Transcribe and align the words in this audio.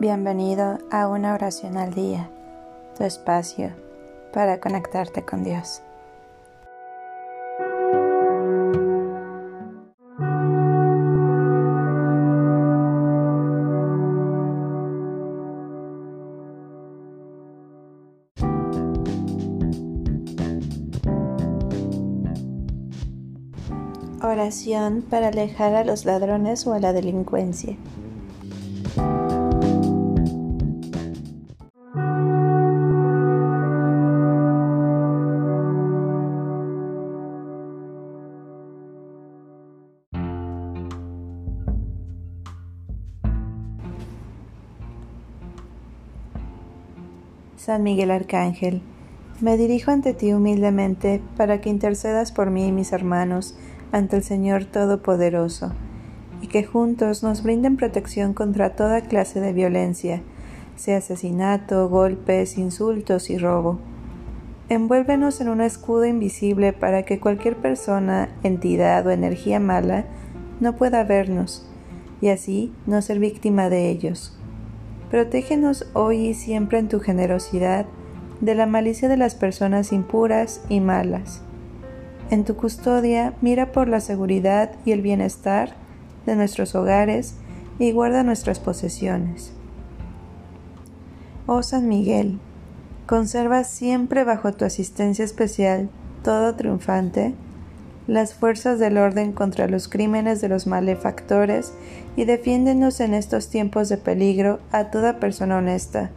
Bienvenido 0.00 0.78
a 0.90 1.08
una 1.08 1.34
oración 1.34 1.76
al 1.76 1.92
día, 1.92 2.30
tu 2.96 3.04
espacio 3.04 3.70
para 4.32 4.58
conectarte 4.58 5.26
con 5.26 5.44
Dios. 5.44 5.82
Oración 24.22 25.02
para 25.02 25.28
alejar 25.28 25.74
a 25.74 25.84
los 25.84 26.06
ladrones 26.06 26.66
o 26.66 26.72
a 26.72 26.80
la 26.80 26.94
delincuencia. 26.94 27.76
San 47.60 47.82
Miguel 47.82 48.10
Arcángel, 48.10 48.80
me 49.42 49.58
dirijo 49.58 49.90
ante 49.90 50.14
ti 50.14 50.32
humildemente 50.32 51.20
para 51.36 51.60
que 51.60 51.68
intercedas 51.68 52.32
por 52.32 52.50
mí 52.50 52.68
y 52.68 52.72
mis 52.72 52.90
hermanos 52.90 53.54
ante 53.92 54.16
el 54.16 54.22
Señor 54.22 54.64
Todopoderoso, 54.64 55.74
y 56.40 56.46
que 56.46 56.64
juntos 56.64 57.22
nos 57.22 57.42
brinden 57.42 57.76
protección 57.76 58.32
contra 58.32 58.76
toda 58.76 59.02
clase 59.02 59.40
de 59.40 59.52
violencia, 59.52 60.22
sea 60.76 60.96
asesinato, 60.96 61.86
golpes, 61.90 62.56
insultos 62.56 63.28
y 63.28 63.36
robo. 63.36 63.78
Envuélvenos 64.70 65.42
en 65.42 65.50
un 65.50 65.60
escudo 65.60 66.06
invisible 66.06 66.72
para 66.72 67.02
que 67.02 67.20
cualquier 67.20 67.56
persona, 67.56 68.30
entidad 68.42 69.06
o 69.06 69.10
energía 69.10 69.60
mala 69.60 70.06
no 70.60 70.76
pueda 70.76 71.04
vernos, 71.04 71.68
y 72.22 72.28
así 72.28 72.72
no 72.86 73.02
ser 73.02 73.18
víctima 73.18 73.68
de 73.68 73.90
ellos. 73.90 74.39
Protégenos 75.10 75.86
hoy 75.92 76.28
y 76.28 76.34
siempre 76.34 76.78
en 76.78 76.88
tu 76.88 77.00
generosidad 77.00 77.86
de 78.40 78.54
la 78.54 78.66
malicia 78.66 79.08
de 79.08 79.16
las 79.16 79.34
personas 79.34 79.92
impuras 79.92 80.62
y 80.68 80.80
malas. 80.80 81.42
En 82.30 82.44
tu 82.44 82.54
custodia 82.54 83.34
mira 83.40 83.72
por 83.72 83.88
la 83.88 83.98
seguridad 83.98 84.70
y 84.84 84.92
el 84.92 85.02
bienestar 85.02 85.74
de 86.26 86.36
nuestros 86.36 86.76
hogares 86.76 87.34
y 87.80 87.90
guarda 87.90 88.22
nuestras 88.22 88.60
posesiones. 88.60 89.52
Oh 91.46 91.64
San 91.64 91.88
Miguel, 91.88 92.38
conserva 93.06 93.64
siempre 93.64 94.22
bajo 94.22 94.52
tu 94.52 94.64
asistencia 94.64 95.24
especial, 95.24 95.90
todo 96.22 96.54
triunfante, 96.54 97.34
las 98.10 98.34
fuerzas 98.34 98.80
del 98.80 98.98
orden 98.98 99.30
contra 99.30 99.68
los 99.68 99.86
crímenes 99.86 100.40
de 100.40 100.48
los 100.48 100.66
malefactores 100.66 101.72
y 102.16 102.24
defiéndenos 102.24 102.98
en 102.98 103.14
estos 103.14 103.48
tiempos 103.48 103.88
de 103.88 103.98
peligro 103.98 104.58
a 104.72 104.90
toda 104.90 105.20
persona 105.20 105.58
honesta, 105.58 106.10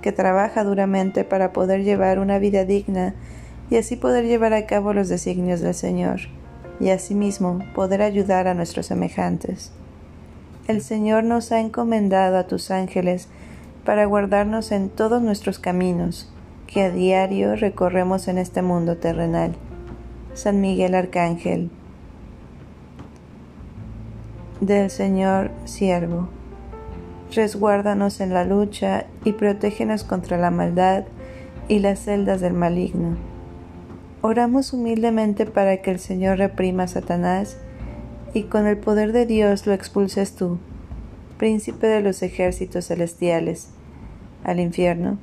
que 0.00 0.12
trabaja 0.12 0.64
duramente 0.64 1.24
para 1.24 1.52
poder 1.52 1.84
llevar 1.84 2.20
una 2.20 2.38
vida 2.38 2.64
digna 2.64 3.14
y 3.68 3.76
así 3.76 3.96
poder 3.96 4.24
llevar 4.24 4.54
a 4.54 4.64
cabo 4.64 4.94
los 4.94 5.10
designios 5.10 5.60
del 5.60 5.74
Señor, 5.74 6.20
y 6.80 6.88
asimismo 6.88 7.58
poder 7.74 8.00
ayudar 8.00 8.48
a 8.48 8.54
nuestros 8.54 8.86
semejantes. 8.86 9.72
El 10.68 10.80
Señor 10.80 11.22
nos 11.22 11.52
ha 11.52 11.60
encomendado 11.60 12.38
a 12.38 12.46
tus 12.46 12.70
ángeles 12.70 13.28
para 13.84 14.06
guardarnos 14.06 14.72
en 14.72 14.88
todos 14.88 15.20
nuestros 15.20 15.58
caminos, 15.58 16.32
que 16.66 16.84
a 16.84 16.90
diario 16.90 17.56
recorremos 17.56 18.26
en 18.26 18.38
este 18.38 18.62
mundo 18.62 18.96
terrenal 18.96 19.54
San 20.36 20.60
Miguel 20.60 20.94
Arcángel. 20.94 21.70
Del 24.60 24.90
Señor 24.90 25.50
siervo. 25.64 26.28
Resguárdanos 27.34 28.20
en 28.20 28.34
la 28.34 28.44
lucha 28.44 29.06
y 29.24 29.32
protégenos 29.32 30.04
contra 30.04 30.36
la 30.36 30.50
maldad 30.50 31.04
y 31.68 31.78
las 31.78 32.00
celdas 32.00 32.42
del 32.42 32.52
maligno. 32.52 33.16
Oramos 34.20 34.74
humildemente 34.74 35.46
para 35.46 35.78
que 35.78 35.90
el 35.90 35.98
Señor 35.98 36.36
reprima 36.36 36.82
a 36.82 36.88
Satanás 36.88 37.56
y 38.34 38.42
con 38.42 38.66
el 38.66 38.76
poder 38.76 39.12
de 39.12 39.24
Dios 39.24 39.66
lo 39.66 39.72
expulses 39.72 40.34
tú, 40.34 40.58
príncipe 41.38 41.86
de 41.86 42.02
los 42.02 42.22
ejércitos 42.22 42.88
celestiales, 42.88 43.70
al 44.44 44.60
infierno, 44.60 45.16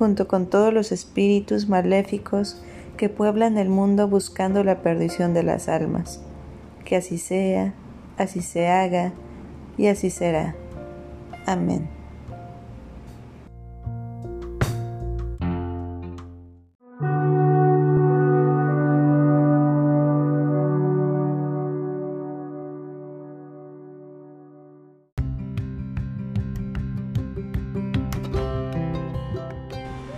junto 0.00 0.26
con 0.26 0.46
todos 0.46 0.74
los 0.74 0.90
espíritus 0.90 1.68
maléficos 1.68 2.60
que 2.98 3.08
pueblan 3.08 3.56
el 3.56 3.70
mundo 3.70 4.08
buscando 4.08 4.62
la 4.62 4.82
perdición 4.82 5.32
de 5.32 5.42
las 5.42 5.70
almas. 5.70 6.20
Que 6.84 6.96
así 6.96 7.16
sea, 7.16 7.72
así 8.18 8.42
se 8.42 8.68
haga 8.68 9.12
y 9.78 9.86
así 9.86 10.10
será. 10.10 10.54
Amén. 11.46 11.88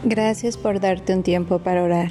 Gracias 0.03 0.57
por 0.57 0.81
darte 0.81 1.15
un 1.15 1.23
tiempo 1.23 1.61
para 1.61 1.85
orar 1.85 2.11